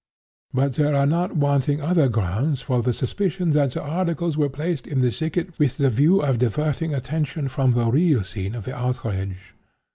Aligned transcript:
"But 0.51 0.73
there 0.77 0.95
are 0.95 1.05
not 1.05 1.35
wanting 1.35 1.79
other 1.79 2.07
grounds 2.09 2.59
for 2.59 2.81
the 2.81 2.91
suspicion 2.91 3.51
that 3.51 3.73
the 3.73 3.83
articles 3.83 4.35
were 4.35 4.49
placed 4.49 4.87
in 4.87 5.01
the 5.01 5.11
thicket 5.11 5.59
with 5.59 5.77
the 5.77 5.91
view 5.91 6.21
of 6.21 6.39
diverting 6.39 6.91
attention 6.95 7.47
from 7.47 7.73
the 7.73 7.85
real 7.85 8.23
scene 8.23 8.55
of 8.55 8.63
the 8.65 8.75
outrage. 8.75 9.53